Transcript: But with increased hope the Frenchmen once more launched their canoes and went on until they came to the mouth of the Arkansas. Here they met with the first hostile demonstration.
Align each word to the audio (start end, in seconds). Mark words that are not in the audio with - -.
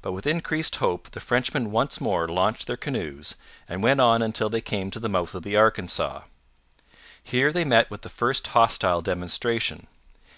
But 0.00 0.12
with 0.12 0.26
increased 0.26 0.76
hope 0.76 1.10
the 1.10 1.20
Frenchmen 1.20 1.70
once 1.72 2.00
more 2.00 2.26
launched 2.26 2.66
their 2.66 2.78
canoes 2.78 3.34
and 3.68 3.82
went 3.82 4.00
on 4.00 4.22
until 4.22 4.48
they 4.48 4.62
came 4.62 4.90
to 4.90 4.98
the 4.98 5.10
mouth 5.10 5.34
of 5.34 5.42
the 5.42 5.56
Arkansas. 5.56 6.22
Here 7.22 7.52
they 7.52 7.66
met 7.66 7.90
with 7.90 8.00
the 8.00 8.08
first 8.08 8.46
hostile 8.46 9.02
demonstration. 9.02 9.88